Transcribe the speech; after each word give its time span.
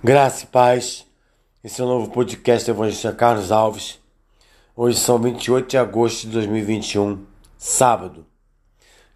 Graça 0.00 0.44
e 0.44 0.46
paz. 0.46 1.04
Esse 1.62 1.80
é 1.80 1.84
o 1.84 1.88
novo 1.88 2.12
podcast 2.12 2.70
Evangelista 2.70 3.12
Carlos 3.12 3.50
Alves. 3.50 3.98
Hoje 4.76 4.96
são 4.96 5.18
28 5.18 5.68
de 5.68 5.76
agosto 5.76 6.28
de 6.28 6.34
2021, 6.34 7.26
sábado. 7.56 8.24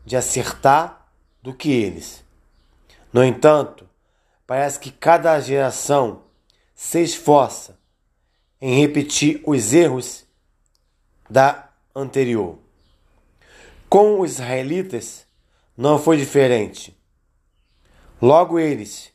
de 0.04 0.16
acertar 0.16 1.08
do 1.40 1.54
que 1.54 1.70
eles. 1.70 2.24
No 3.12 3.22
entanto, 3.22 3.88
parece 4.44 4.80
que 4.80 4.90
cada 4.90 5.38
geração 5.38 6.24
se 6.74 7.00
esforça 7.00 7.78
em 8.60 8.80
repetir 8.80 9.40
os 9.46 9.72
erros 9.72 10.26
da 11.30 11.70
anterior. 11.94 12.58
Com 13.88 14.20
os 14.20 14.32
israelitas 14.32 15.24
não 15.76 16.00
foi 16.00 16.16
diferente. 16.16 17.00
Logo 18.20 18.58
eles, 18.58 19.12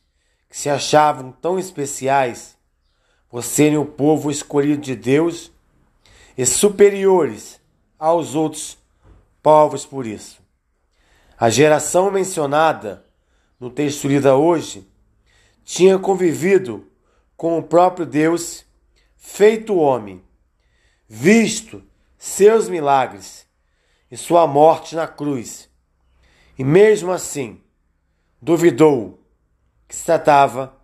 que 0.50 0.58
se 0.58 0.70
achavam 0.70 1.34
tão 1.34 1.60
especiais, 1.60 2.58
por 3.32 3.42
serem 3.42 3.78
o 3.78 3.86
povo 3.86 4.30
escolhido 4.30 4.82
de 4.82 4.94
Deus 4.94 5.52
e 6.38 6.46
superiores 6.46 7.62
aos 7.98 8.36
outros 8.36 8.78
povos 9.42 9.86
por 9.86 10.06
isso. 10.06 10.42
A 11.40 11.50
geração 11.50 12.12
mencionada 12.12 13.06
no 13.58 13.70
texto 13.70 14.08
lido 14.08 14.30
hoje 14.30 14.86
tinha 15.64 15.98
convivido 15.98 16.86
com 17.38 17.58
o 17.58 17.64
próprio 17.64 18.06
Deus 18.06 18.66
feito 19.16 19.76
homem, 19.78 20.22
visto 21.08 21.82
seus 22.18 22.68
milagres 22.68 23.48
e 24.12 24.18
sua 24.18 24.46
morte 24.46 24.94
na 24.94 25.08
cruz, 25.08 25.70
e 26.60 26.64
mesmo 26.66 27.12
assim 27.12 27.62
duvidou 28.42 29.24
que 29.88 29.96
se 29.96 30.04
tratava 30.04 30.76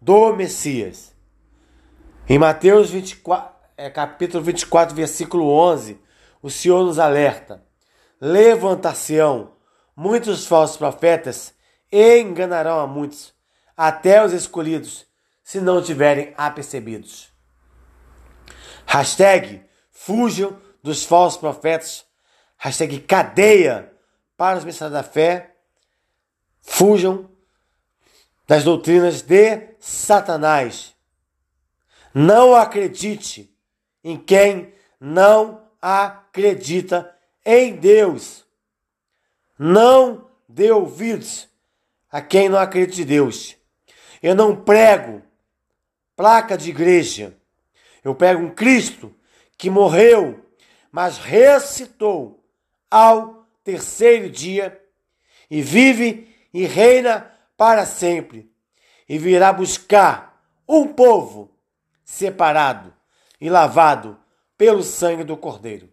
do 0.00 0.34
Messias. 0.34 1.13
Em 2.26 2.38
Mateus 2.38 2.88
24, 2.88 3.54
é, 3.76 3.90
capítulo 3.90 4.42
24, 4.42 4.96
versículo 4.96 5.46
11, 5.46 6.00
o 6.40 6.48
Senhor 6.48 6.82
nos 6.82 6.98
alerta: 6.98 7.62
Levantar-se-ão 8.18 9.52
muitos 9.94 10.46
falsos 10.46 10.78
profetas 10.78 11.52
e 11.92 12.18
enganarão 12.20 12.80
a 12.80 12.86
muitos, 12.86 13.34
até 13.76 14.24
os 14.24 14.32
escolhidos, 14.32 15.04
se 15.42 15.60
não 15.60 15.82
tiverem 15.82 16.32
apercebidos. 16.34 17.28
Hashtag 18.86 19.62
fujam 19.90 20.58
dos 20.82 21.04
falsos 21.04 21.38
profetas. 21.38 22.06
Hashtag 22.56 23.00
cadeia 23.00 23.92
para 24.34 24.56
os 24.56 24.64
mensagens 24.64 24.94
da 24.94 25.02
fé. 25.02 25.56
Fujam 26.62 27.28
das 28.48 28.64
doutrinas 28.64 29.20
de 29.20 29.74
Satanás. 29.78 30.93
Não 32.14 32.54
acredite 32.54 33.52
em 34.04 34.16
quem 34.16 34.72
não 35.00 35.68
acredita 35.82 37.12
em 37.44 37.74
Deus. 37.74 38.44
Não 39.58 40.30
dê 40.48 40.70
ouvidos 40.70 41.48
a 42.10 42.22
quem 42.22 42.48
não 42.48 42.58
acredita 42.58 43.02
em 43.02 43.06
Deus. 43.06 43.56
Eu 44.22 44.34
não 44.34 44.54
prego 44.54 45.22
placa 46.14 46.56
de 46.56 46.70
igreja. 46.70 47.36
Eu 48.04 48.14
prego 48.14 48.42
um 48.42 48.54
Cristo 48.54 49.12
que 49.58 49.68
morreu, 49.68 50.40
mas 50.92 51.18
ressuscitou 51.18 52.44
ao 52.90 53.44
terceiro 53.64 54.30
dia 54.30 54.80
e 55.50 55.60
vive 55.60 56.32
e 56.52 56.64
reina 56.64 57.32
para 57.56 57.84
sempre 57.84 58.50
e 59.08 59.18
virá 59.18 59.52
buscar 59.52 60.40
um 60.68 60.86
povo 60.86 61.53
separado 62.04 62.92
e 63.40 63.48
lavado 63.48 64.18
pelo 64.56 64.82
sangue 64.82 65.24
do 65.24 65.36
Cordeiro. 65.36 65.88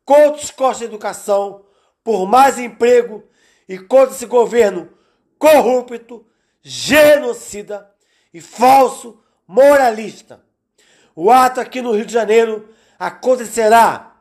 contra 0.05 0.41
os 0.41 0.49
costos 0.49 0.79
da 0.79 0.85
educação, 0.85 1.65
por 2.05 2.25
mais 2.25 2.57
emprego 2.57 3.27
e 3.67 3.77
contra 3.77 4.15
esse 4.15 4.25
governo 4.25 4.89
corrupto 5.37 6.25
genocida 6.61 7.98
e 8.33 8.41
falso 8.41 9.21
moralista. 9.47 10.43
O 11.15 11.31
ato 11.31 11.59
aqui 11.59 11.81
no 11.81 11.91
Rio 11.91 12.05
de 12.05 12.13
Janeiro 12.13 12.69
acontecerá 12.97 14.15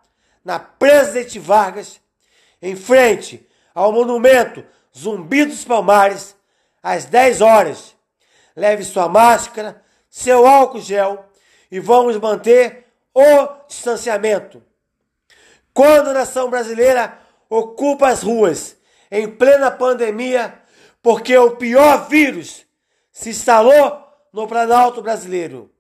na 0.44 0.58
Presidente 0.58 1.38
Vargas, 1.38 2.00
em 2.60 2.74
frente 2.74 3.46
ao 3.74 3.92
monumento 3.92 4.64
Zumbi 4.96 5.44
dos 5.44 5.64
Palmares, 5.64 6.34
às 6.82 7.04
10 7.04 7.40
horas. 7.40 7.94
Leve 8.56 8.82
sua 8.82 9.08
máscara, 9.08 9.82
seu 10.08 10.46
álcool 10.46 10.80
gel 10.80 11.24
e 11.70 11.78
vamos 11.78 12.16
manter 12.16 12.86
o 13.14 13.46
distanciamento. 13.68 14.62
Quando 15.72 16.10
a 16.10 16.14
nação 16.14 16.50
brasileira 16.50 17.18
ocupa 17.48 18.08
as 18.08 18.22
ruas 18.22 18.76
em 19.10 19.28
plena 19.28 19.70
pandemia, 19.70 20.60
porque 21.02 21.36
o 21.36 21.52
pior 21.56 22.08
vírus 22.08 22.66
se 23.18 23.30
instalou 23.30 24.04
no 24.32 24.46
Planalto 24.46 25.02
brasileiro. 25.02 25.72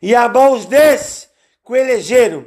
E 0.00 0.14
a 0.14 0.28
mãos 0.28 0.64
desses 0.64 1.28
que 1.64 1.72
o 1.72 1.76
elegeram 1.76 2.46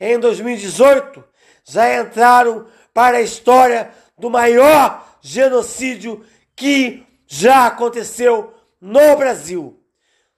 em 0.00 0.18
2018 0.18 1.22
já 1.62 2.00
entraram 2.00 2.66
para 2.94 3.18
a 3.18 3.22
história 3.22 3.90
do 4.16 4.30
maior 4.30 5.06
genocídio 5.20 6.24
que 6.56 7.06
já 7.26 7.66
aconteceu 7.66 8.54
no 8.80 9.14
Brasil. 9.16 9.78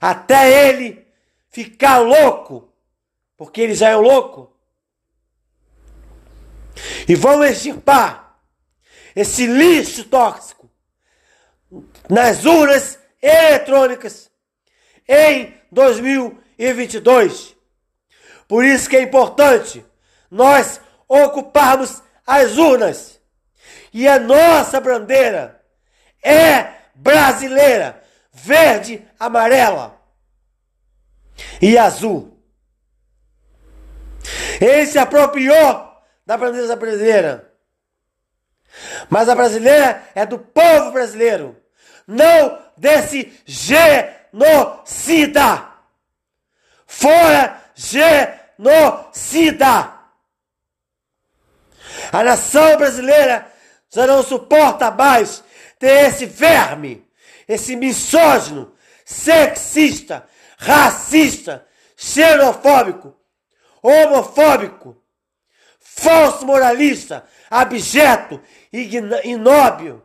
Até 0.00 0.68
ele 0.68 1.06
ficar 1.50 1.98
louco, 1.98 2.68
porque 3.36 3.60
ele 3.60 3.74
já 3.76 3.90
é 3.90 3.96
louco. 3.96 4.52
E 7.08 7.14
vão 7.14 7.44
extirpar 7.44 8.40
esse 9.14 9.46
lixo 9.46 10.02
tóxico 10.04 10.68
nas 12.10 12.44
urnas 12.44 12.98
eletrônicas 13.22 14.28
em 15.08 15.54
2022. 15.70 17.54
Por 18.48 18.64
isso 18.64 18.90
que 18.90 18.96
é 18.96 19.02
importante 19.02 19.86
nós 20.28 20.80
ocuparmos 21.08 22.02
as 22.26 22.58
urnas. 22.58 23.20
E 23.92 24.08
a 24.08 24.18
nossa 24.18 24.80
bandeira 24.80 25.55
é 26.22 26.74
brasileira, 26.94 28.02
verde, 28.32 29.06
amarela 29.18 30.00
e 31.60 31.76
azul. 31.78 32.36
Ele 34.60 34.86
se 34.86 34.98
apropriou 34.98 35.86
da 36.24 36.36
bandeira 36.36 36.76
brasileira. 36.76 37.52
Mas 39.08 39.28
a 39.28 39.34
brasileira 39.34 40.02
é 40.14 40.24
do 40.26 40.38
povo 40.38 40.92
brasileiro, 40.92 41.56
não 42.06 42.62
desse 42.76 43.32
genocida. 43.46 44.36
Fora 46.86 47.60
genocida. 47.74 49.16
A 52.12 52.22
nação 52.22 52.76
brasileira 52.76 53.50
já 53.90 54.06
não 54.06 54.22
suporta 54.22 54.90
mais 54.90 55.42
ter 55.78 56.08
esse 56.08 56.26
verme, 56.26 57.06
esse 57.46 57.76
misógino, 57.76 58.72
sexista, 59.04 60.28
racista, 60.58 61.66
xenofóbico, 61.96 63.16
homofóbico, 63.82 64.96
falso 65.78 66.44
moralista, 66.44 67.26
abjeto, 67.50 68.40
ignóbil, 68.72 70.02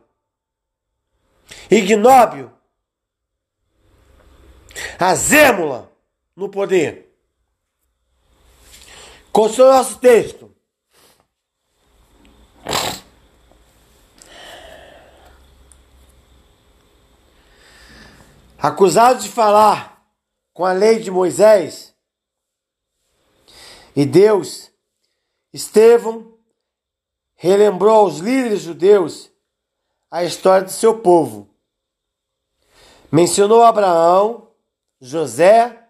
ignóbil, 1.70 2.50
azêmula 4.98 5.90
no 6.36 6.48
poder. 6.48 7.12
Continua 9.32 9.70
o 9.70 9.72
nosso 9.78 9.98
texto. 9.98 10.54
Acusado 18.62 19.20
de 19.20 19.28
falar 19.28 20.06
com 20.52 20.64
a 20.64 20.72
lei 20.72 21.00
de 21.00 21.10
Moisés 21.10 21.92
e 23.96 24.06
Deus, 24.06 24.70
Estevão 25.52 26.38
relembrou 27.34 27.92
aos 27.92 28.18
líderes 28.18 28.60
judeus 28.60 29.32
a 30.08 30.22
história 30.22 30.64
do 30.64 30.70
seu 30.70 31.00
povo. 31.00 31.52
Mencionou 33.10 33.64
Abraão, 33.64 34.54
José 35.00 35.88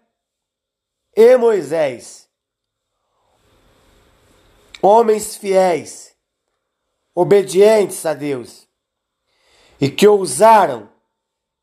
e 1.15 1.37
Moisés, 1.37 2.27
homens 4.81 5.35
fiéis, 5.35 6.17
obedientes 7.13 8.03
a 8.03 8.15
Deus, 8.15 8.67
e 9.79 9.91
que 9.91 10.07
ousaram 10.07 10.89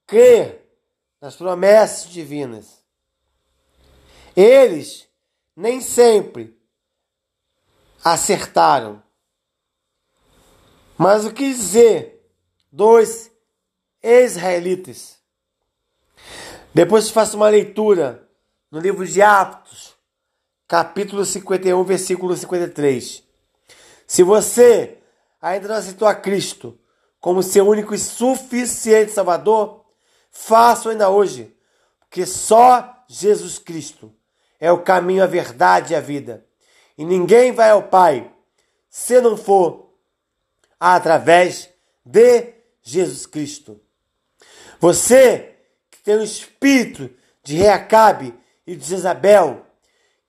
crer 0.07 0.60
nas 1.21 1.37
promessas 1.37 2.09
divinas. 2.11 2.81
Eles 4.35 5.07
nem 5.55 5.81
sempre 5.81 6.59
acertaram. 8.03 9.03
Mas 10.97 11.25
o 11.25 11.33
que 11.33 11.53
dizer 11.53 12.27
dos 12.73 13.31
israelitas? 14.03 15.19
Depois 16.73 17.11
faço 17.11 17.37
uma 17.37 17.49
leitura 17.49 18.29
no 18.71 18.79
livro 18.79 19.07
de 19.07 19.21
Atos, 19.21 19.97
capítulo 20.69 21.25
51, 21.25 21.83
versículo 21.85 22.37
53. 22.37 23.25
Se 24.07 24.23
você 24.23 24.99
ainda 25.41 25.69
não 25.69 25.75
aceitou 25.75 26.07
a 26.07 26.15
Cristo 26.15 26.79
como 27.21 27.43
seu 27.43 27.67
único 27.67 27.95
e 27.95 27.99
suficiente 27.99 29.13
Salvador, 29.13 29.80
Faço 30.31 30.89
ainda 30.89 31.11
hoje, 31.11 31.55
porque 32.01 32.25
só 32.25 33.05
Jesus 33.09 33.59
Cristo 33.59 34.13
é 34.59 34.71
o 34.71 34.83
caminho, 34.83 35.23
a 35.23 35.27
verdade 35.27 35.93
e 35.93 35.97
a 35.97 36.01
vida. 36.01 36.47
E 36.97 37.05
ninguém 37.05 37.53
vai 37.53 37.71
ao 37.71 37.85
Pai 37.85 38.31
se 38.89 39.21
não 39.21 39.37
for 39.37 39.91
através 40.79 41.71
de 42.05 42.55
Jesus 42.83 43.27
Cristo. 43.27 43.81
Você 44.79 45.57
que 45.91 45.99
tem 46.03 46.17
o 46.17 46.23
espírito 46.23 47.11
de 47.43 47.57
Reacabe 47.57 48.35
e 48.67 48.75
de 48.75 48.85
Jezabel, 48.85 49.67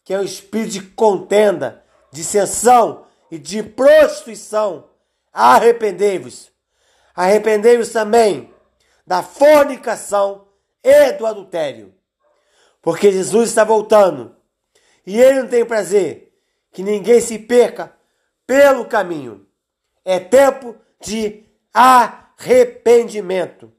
que 0.04 0.14
é 0.14 0.20
o 0.20 0.24
espírito 0.24 0.72
de 0.72 0.82
contenda, 0.82 1.84
dissensão 2.12 3.06
e 3.30 3.38
de 3.38 3.64
prostituição, 3.64 4.90
arrependei-vos. 5.32 6.52
Arrependei-vos 7.16 7.90
também 7.90 8.51
da 9.12 9.22
fornicação 9.22 10.48
e 10.82 11.12
do 11.12 11.26
adultério. 11.26 11.94
Porque 12.82 13.12
Jesus 13.12 13.50
está 13.50 13.66
voltando 13.66 14.34
e 15.06 15.20
ele 15.20 15.42
não 15.42 15.50
tem 15.50 15.66
prazer 15.66 16.34
que 16.72 16.82
ninguém 16.82 17.20
se 17.20 17.38
perca 17.38 17.94
pelo 18.48 18.86
caminho. 18.86 19.46
É 20.06 20.18
tempo 20.18 20.78
de 21.02 21.44
arrependimento. 21.74 23.70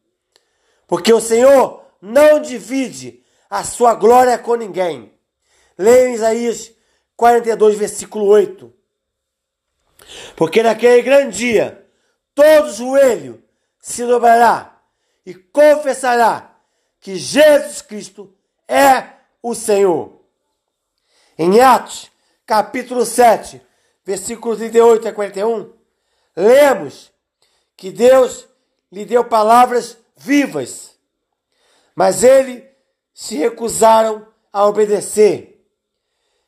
Porque 0.86 1.14
o 1.14 1.20
Senhor 1.20 1.82
não 1.98 2.38
divide 2.38 3.24
a 3.48 3.64
sua 3.64 3.94
glória 3.94 4.36
com 4.36 4.54
ninguém. 4.54 5.18
Leia 5.78 6.10
Isaías 6.10 6.74
42, 7.16 7.78
versículo 7.78 8.26
8. 8.26 8.70
Porque 10.36 10.62
naquele 10.62 11.00
grande 11.00 11.38
dia, 11.38 11.86
todo 12.34 12.70
joelho 12.70 13.42
se 13.80 14.04
dobrará 14.04 14.71
e 15.24 15.34
confessará 15.34 16.56
que 17.00 17.16
Jesus 17.16 17.82
Cristo 17.82 18.34
é 18.68 19.12
o 19.42 19.54
Senhor. 19.54 20.20
Em 21.38 21.60
Atos, 21.60 22.10
capítulo 22.46 23.04
7, 23.04 23.60
versículos 24.04 24.58
38 24.58 25.08
a 25.08 25.12
41, 25.12 25.72
lemos 26.36 27.12
que 27.76 27.90
Deus 27.90 28.48
lhe 28.90 29.04
deu 29.04 29.24
palavras 29.24 29.96
vivas, 30.16 30.96
mas 31.94 32.22
eles 32.22 32.64
se 33.14 33.36
recusaram 33.36 34.26
a 34.52 34.66
obedecer. 34.66 35.66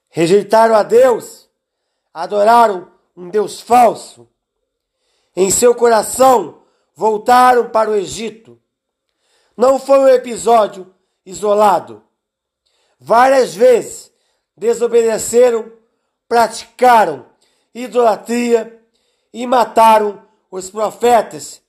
Rejeitaram 0.09 0.75
a 0.75 0.83
Deus, 0.83 1.51
adoraram 2.13 2.93
um 3.17 3.29
Deus 3.29 3.61
falso. 3.61 4.29
Em 5.35 5.51
seu 5.51 5.75
coração, 5.75 6.63
voltaram 6.95 7.71
para 7.71 7.91
o 7.91 7.97
Egito. 7.97 8.61
Não 9.57 9.79
foi 9.79 9.99
um 9.99 10.09
episódio 10.09 10.93
isolado. 11.25 12.03
Várias 12.99 13.55
vezes 13.55 14.13
desobedeceram, 14.57 15.73
praticaram 16.29 17.27
idolatria 17.75 18.81
e 19.33 19.47
mataram 19.47 20.23
os 20.51 20.71
profetas 20.71 21.61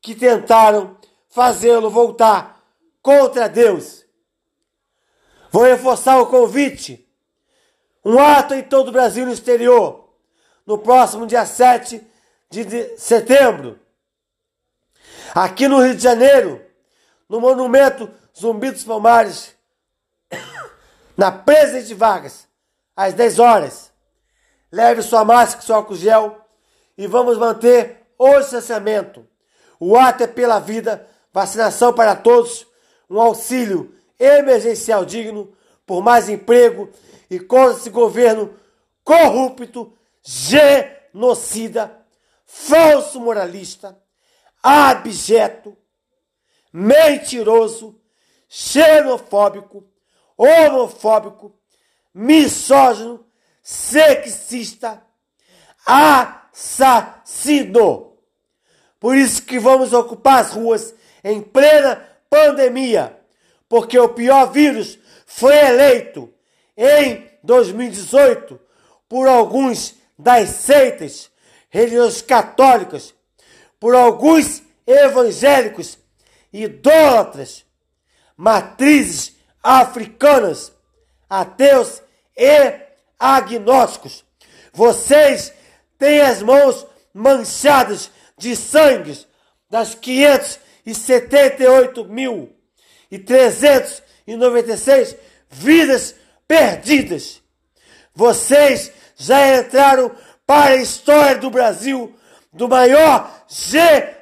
que 0.00 0.14
tentaram 0.14 0.96
fazê-lo 1.28 1.90
voltar 1.90 2.62
contra 3.00 3.48
Deus. 3.48 4.04
Vou 5.50 5.64
reforçar 5.64 6.18
o 6.20 6.26
convite. 6.26 7.08
Um 8.04 8.18
ato 8.18 8.54
em 8.54 8.62
todo 8.62 8.88
o 8.88 8.92
Brasil 8.92 9.24
e 9.24 9.26
no 9.26 9.32
exterior, 9.32 10.10
no 10.64 10.78
próximo 10.78 11.26
dia 11.26 11.44
7 11.44 12.06
de 12.50 12.96
setembro. 12.98 13.80
Aqui 15.34 15.66
no 15.66 15.80
Rio 15.80 15.96
de 15.96 16.02
Janeiro, 16.02 16.64
no 17.28 17.40
Monumento 17.40 18.10
Zumbi 18.38 18.70
dos 18.70 18.84
Palmares, 18.84 19.54
na 21.16 21.32
Presidente 21.32 21.94
Vargas, 21.94 22.46
às 22.94 23.14
10 23.14 23.38
horas. 23.38 23.92
Leve 24.70 25.02
sua 25.02 25.24
máscara, 25.24 25.64
seu 25.64 25.76
álcool 25.76 25.94
gel 25.94 26.40
e 26.98 27.06
vamos 27.06 27.38
manter 27.38 28.06
o 28.18 28.38
distanciamento. 28.38 29.26
O 29.78 29.96
ato 29.96 30.24
é 30.24 30.26
pela 30.26 30.58
vida, 30.58 31.06
vacinação 31.32 31.92
para 31.92 32.16
todos, 32.16 32.66
um 33.08 33.20
auxílio 33.20 33.94
emergencial 34.18 35.04
digno, 35.04 35.54
por 35.84 36.02
mais 36.02 36.28
emprego 36.28 36.90
e 37.30 37.38
contra 37.38 37.78
esse 37.78 37.90
governo 37.90 38.54
corrupto, 39.04 39.92
genocida, 40.22 41.96
falso 42.44 43.20
moralista, 43.20 43.96
abjeto, 44.62 45.76
mentiroso, 46.76 47.98
xenofóbico, 48.46 49.88
homofóbico, 50.36 51.58
misógino, 52.12 53.24
sexista, 53.62 55.02
assassino. 55.86 56.58
Por 59.00 59.16
isso 59.16 59.42
que 59.42 59.58
vamos 59.58 59.94
ocupar 59.94 60.40
as 60.40 60.52
ruas 60.52 60.94
em 61.24 61.40
plena 61.40 62.06
pandemia, 62.28 63.18
porque 63.70 63.98
o 63.98 64.10
pior 64.10 64.52
vírus 64.52 64.98
foi 65.24 65.56
eleito 65.56 66.30
em 66.76 67.26
2018 67.42 68.60
por 69.08 69.26
alguns 69.26 69.94
das 70.18 70.50
seitas 70.50 71.30
religiosas 71.70 72.20
católicas, 72.20 73.14
por 73.80 73.94
alguns 73.94 74.62
evangélicos 74.86 76.04
idólatras, 76.52 77.64
matrizes 78.36 79.34
africanas, 79.62 80.72
ateus 81.28 82.02
e 82.36 82.80
agnósticos. 83.18 84.24
Vocês 84.72 85.52
têm 85.98 86.20
as 86.20 86.40
mãos 86.42 86.86
manchadas 87.12 88.08
de 88.36 88.54
sangue 88.54 89.26
das 89.70 89.94
578 89.94 92.04
mil 92.04 92.54
e 93.10 93.18
396 93.18 95.16
vidas 95.48 96.14
perdidas. 96.46 97.42
Vocês 98.14 98.92
já 99.16 99.58
entraram 99.58 100.14
para 100.46 100.74
a 100.74 100.76
história 100.76 101.38
do 101.38 101.48
Brasil 101.50 102.14
do 102.52 102.68
maior 102.68 103.44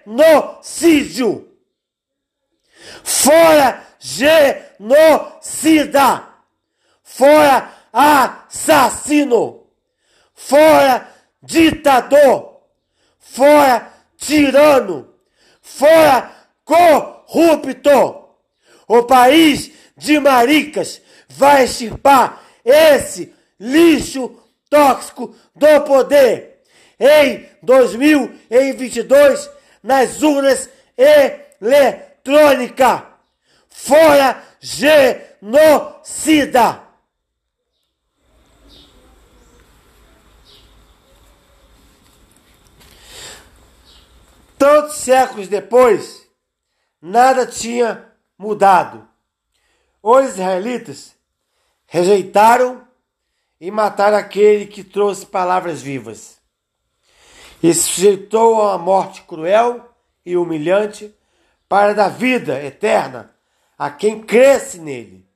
genocídio. 0.07 1.54
Fora 3.03 3.83
genocida! 3.99 4.79
Fora 7.03 7.73
assassino! 7.93 9.67
Fora 10.35 11.09
ditador! 11.43 12.61
Fora 13.19 13.93
tirano! 14.17 15.15
Fora 15.61 16.31
corrupto! 16.65 18.25
O 18.87 19.03
país 19.05 19.71
de 19.97 20.19
maricas 20.19 21.01
vai 21.29 21.65
extirpar 21.65 22.43
esse 22.65 23.33
lixo 23.59 24.39
tóxico 24.69 25.35
do 25.55 25.81
poder 25.83 26.61
em 26.99 27.49
2022 27.63 29.51
nas 29.83 30.23
urnas 30.23 30.69
eletrônicas 30.97 32.14
fora 33.69 34.43
genocida. 34.59 36.03
Tantos 44.57 44.97
séculos 44.97 45.49
depois, 45.49 46.27
nada 47.03 47.47
tinha 47.47 48.11
mudado. 48.39 49.07
Os 50.03 50.31
israelitas 50.31 51.15
rejeitaram 51.87 52.89
e 53.61 53.71
mataram 53.71 54.17
aquele 54.17 54.67
que 54.67 54.83
trouxe 54.83 55.27
palavras 55.27 55.83
vivas. 55.83 56.39
E 57.63 57.75
sujeitou 57.75 58.63
a 58.63 58.77
uma 58.77 58.79
morte 58.79 59.23
cruel 59.23 59.95
e 60.25 60.37
humilhante 60.37 61.15
para 61.75 61.93
dar 61.93 62.09
vida 62.09 62.63
eterna 62.63 63.35
a 63.77 63.91
quem 63.91 64.23
cresce 64.23 64.79
nele. 64.79 65.29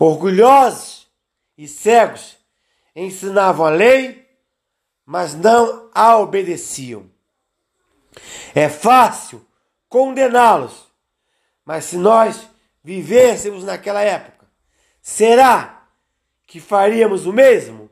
Orgulhosos 0.00 1.08
e 1.56 1.68
cegos 1.68 2.36
ensinavam 2.96 3.66
a 3.66 3.70
lei, 3.70 4.28
mas 5.06 5.32
não 5.32 5.88
a 5.94 6.18
obedeciam. 6.18 7.08
É 8.52 8.68
fácil 8.68 9.46
condená-los, 9.88 10.90
mas 11.64 11.84
se 11.84 11.96
nós 11.96 12.48
vivêssemos 12.82 13.62
naquela 13.62 14.02
época, 14.02 14.44
será 15.00 15.86
que 16.48 16.58
faríamos 16.58 17.26
o 17.26 17.32
mesmo? 17.32 17.88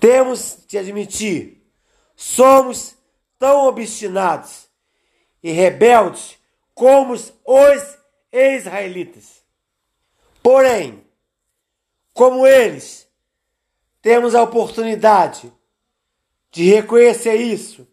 Temos 0.00 0.60
de 0.66 0.78
admitir, 0.78 1.70
somos 2.16 2.96
tão 3.38 3.66
obstinados 3.66 4.67
e 5.42 5.52
rebeldes 5.52 6.38
como 6.74 7.12
os 7.12 7.98
israelitas. 8.32 9.42
Porém, 10.42 11.04
como 12.12 12.46
eles, 12.46 13.08
temos 14.00 14.34
a 14.34 14.42
oportunidade 14.42 15.52
de 16.50 16.64
reconhecer 16.70 17.34
isso, 17.36 17.86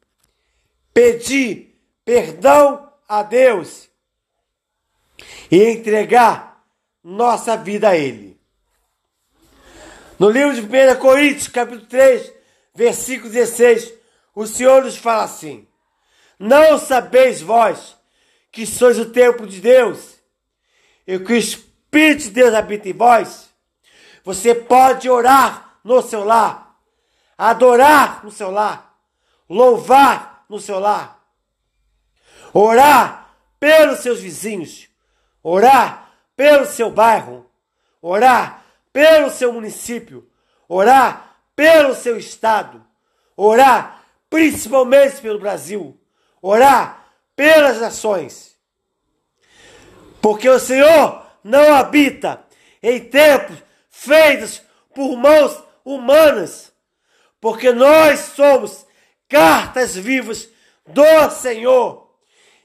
pedir 0.94 1.80
perdão 2.04 2.92
a 3.08 3.22
Deus 3.22 3.90
e 5.52 5.64
entregar 5.64 6.64
nossa 7.04 7.56
vida 7.58 7.90
a 7.90 7.98
Ele. 7.98 8.40
No 10.18 10.30
livro 10.30 10.54
de 10.54 10.62
1 10.62 11.00
Coríntios, 11.00 11.48
capítulo 11.48 11.86
3, 11.88 12.34
versículo 12.74 13.30
16, 13.30 13.94
o 14.34 14.48
Senhor 14.48 14.84
nos 14.84 14.98
fala 14.98 15.24
assim: 15.24 15.68
Não 16.39 16.77
sabeis 16.77 17.42
vós 17.42 17.96
que 18.51 18.65
sois 18.65 18.98
o 19.00 19.12
templo 19.12 19.48
de 19.48 19.62
Deus 19.62 20.15
e 21.06 21.20
que 21.20 21.34
o 21.34 21.36
Espírito 21.36 22.24
de 22.24 22.30
Deus 22.32 22.54
habita 22.54 22.89
em 22.89 22.94
vós, 22.94 23.50
você 24.24 24.56
pode 24.56 25.10
orar 25.10 25.80
no 25.84 26.01
seu 26.01 26.24
lar, 26.24 26.80
adorar 27.38 28.24
no 28.24 28.32
seu 28.32 28.50
lar, 28.50 28.98
louvar 29.50 30.46
no 30.50 30.60
seu 30.60 30.80
lar, 30.80 31.24
orar 32.54 33.36
pelos 33.60 34.00
seus 34.00 34.20
vizinhos, 34.20 34.88
orar 35.44 36.12
pelo 36.36 36.65
seu 36.65 36.89
bairro, 36.89 37.50
orar 38.01 38.65
pelo 38.92 39.30
seu 39.30 39.54
município, 39.54 40.27
orar 40.68 41.38
pelo 41.56 41.94
seu 41.94 42.18
estado, 42.18 42.84
orar 43.38 44.04
principalmente 44.30 45.22
pelo 45.22 45.39
Brasil, 45.39 46.00
orar 46.46 47.08
pelas 47.36 47.82
nações. 47.82 48.56
Porque 50.22 50.48
o 50.48 50.60
Senhor 50.60 51.25
não 51.44 51.74
habita 51.74 52.46
em 52.84 53.00
templos 53.00 53.58
feitos 53.90 54.62
por 54.94 55.18
mãos 55.18 55.64
humanas, 55.84 56.72
porque 57.42 57.72
nós 57.72 58.20
somos 58.36 58.86
cartas 59.28 59.96
vivas 59.96 60.48
do 60.86 61.32
Senhor. 61.32 62.12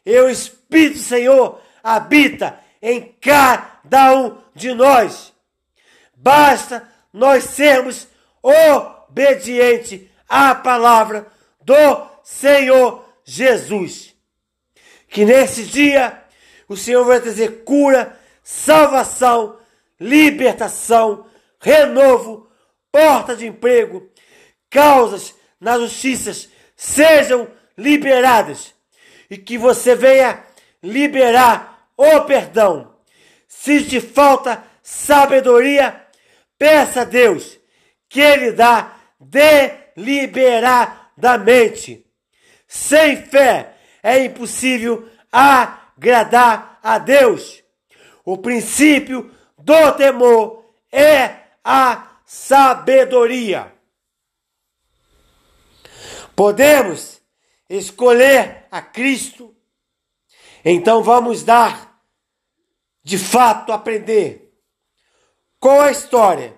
E 0.05 0.19
o 0.19 0.29
Espírito 0.29 0.99
do 0.99 1.05
Senhor 1.05 1.61
habita 1.83 2.61
em 2.83 3.15
cada 3.19 4.15
um 4.15 4.43
de 4.55 4.75
nós. 4.75 5.33
Basta 6.15 6.87
nós 7.13 7.45
sermos 7.45 8.07
obedientes 8.43 10.03
à 10.29 10.55
palavra 10.55 11.27
do 11.63 12.07
Senhor 12.23 13.10
Jesus. 13.25 14.15
Que 15.09 15.25
nesse 15.25 15.65
dia 15.65 16.23
o 16.69 16.77
Senhor 16.77 17.05
vai 17.05 17.21
trazer 17.21 17.65
cura, 17.65 18.19
salvação, 18.43 19.59
libertação, 19.99 21.27
renovo, 21.61 22.49
porta 22.91 23.37
de 23.37 23.47
emprego, 23.47 24.11
causas 24.69 25.35
na 25.61 25.79
justiça 25.79 26.49
sejam 26.77 27.49
liberadas 27.77 28.75
e 29.29 29.37
que 29.37 29.59
você 29.59 29.95
venha 29.95 30.43
liberar 30.83 31.87
o 31.97 32.23
perdão. 32.23 32.97
Se 33.47 33.85
te 33.85 34.01
falta 34.01 34.65
sabedoria, 34.83 36.05
peça 36.57 37.03
a 37.03 37.05
Deus 37.05 37.61
que 38.09 38.21
Ele 38.21 38.53
dá 38.53 38.97
deliberadamente. 39.21 42.07
Sem 42.73 43.17
fé 43.27 43.77
é 44.01 44.25
impossível 44.25 45.11
agradar 45.33 46.79
a 46.81 46.99
Deus. 46.99 47.65
O 48.25 48.39
princípio 48.39 49.29
do 49.59 49.93
temor 49.97 50.73
é 50.93 51.49
a 51.65 52.21
sabedoria. 52.25 53.75
Podemos 56.37 57.21
escolher 57.69 58.69
a 58.71 58.81
Cristo, 58.81 59.53
então 60.65 61.03
vamos 61.03 61.43
dar, 61.43 62.01
de 63.03 63.19
fato, 63.19 63.73
aprender 63.73 64.57
com 65.59 65.81
a 65.81 65.91
história 65.91 66.57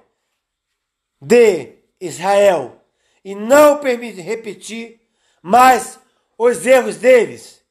de 1.19 1.79
Israel 1.99 2.85
e 3.25 3.35
não 3.35 3.79
permitir 3.79 4.21
repetir 4.21 5.01
mais 5.43 6.02
os 6.45 6.67
erros 6.67 6.97
deles. 6.97 7.63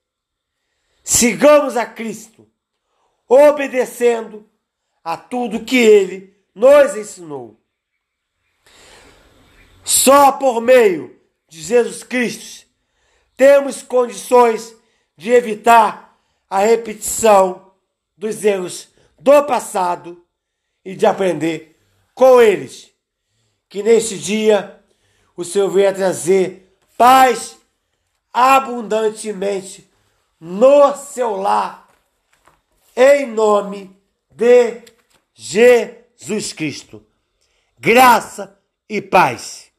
Sigamos 1.04 1.76
a 1.76 1.86
Cristo, 1.86 2.48
obedecendo 3.28 4.50
a 5.04 5.18
tudo 5.18 5.66
que 5.66 5.76
ele 5.76 6.34
nos 6.56 6.96
ensinou. 6.96 7.60
Só 9.84 10.32
por 10.32 10.62
meio 10.62 11.20
de 11.50 11.62
Jesus 11.62 12.02
Cristo 12.02 12.66
temos 13.36 13.82
condições 13.82 14.74
de 15.18 15.32
evitar 15.32 16.18
a 16.50 16.60
repetição 16.60 17.74
dos 18.16 18.42
erros 18.46 18.88
do 19.20 19.44
passado 19.44 20.26
e 20.86 20.96
de 20.96 21.06
aprender 21.06 21.78
com 22.16 22.42
eles. 22.42 22.90
Que 23.68 23.84
neste 23.84 24.18
dia 24.18 24.82
o 25.36 25.44
Senhor 25.44 25.70
venha 25.70 25.94
trazer 25.94 26.78
paz 26.98 27.61
abundantemente 28.34 29.90
no 30.40 30.96
seu 30.96 31.36
lar, 31.36 31.88
em 32.96 33.28
nome 33.28 33.96
de 34.30 34.82
Jesus 35.34 36.54
Cristo. 36.54 37.06
Graça 37.80 38.60
e 38.88 39.02
paz. 39.02 39.71